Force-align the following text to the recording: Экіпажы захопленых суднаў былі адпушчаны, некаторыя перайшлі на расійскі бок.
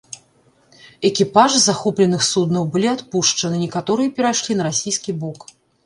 Экіпажы 1.09 1.59
захопленых 1.67 2.21
суднаў 2.31 2.63
былі 2.77 2.87
адпушчаны, 2.95 3.55
некаторыя 3.69 4.17
перайшлі 4.21 4.51
на 4.61 4.71
расійскі 4.75 5.11
бок. 5.25 5.39